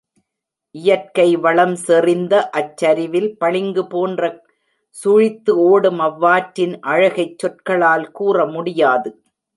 இயற்கைவளம் 0.75 1.75
செறிந்த 1.83 2.33
அச்சரிவில், 2.51 3.29
பளிங்கு 3.37 3.83
போல் 3.87 4.15
சுழித்து 4.95 5.51
ஓடும் 5.67 6.01
அவ்வாற்றின் 6.01 6.75
அழகைச் 6.87 7.37
சொற்களால் 7.39 8.07
கூறமுடியாது. 8.19 9.11